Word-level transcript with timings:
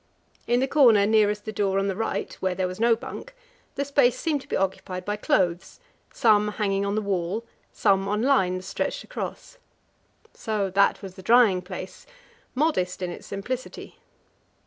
In 0.47 0.61
the 0.61 0.67
corner 0.67 1.05
nearest 1.05 1.45
the 1.45 1.51
door 1.51 1.77
on 1.77 1.85
the 1.87 1.95
right, 1.95 2.33
where 2.39 2.55
there 2.55 2.65
was 2.67 2.79
no 2.79 2.95
bunk, 2.95 3.35
the 3.75 3.85
space 3.85 4.17
seem 4.19 4.39
to 4.39 4.47
be 4.47 4.55
occupied 4.55 5.05
by 5.05 5.15
clothes, 5.15 5.79
some 6.11 6.47
hanging 6.53 6.83
on 6.87 6.95
the 6.95 7.03
wall, 7.03 7.45
some 7.71 8.07
on 8.07 8.23
lines 8.23 8.65
stretched 8.65 9.03
across. 9.03 9.59
So 10.33 10.71
that 10.71 11.03
was 11.03 11.13
the 11.13 11.21
drying 11.21 11.61
place, 11.61 12.07
modest 12.55 13.03
in 13.03 13.11
its 13.11 13.27
simplicity. 13.27 13.97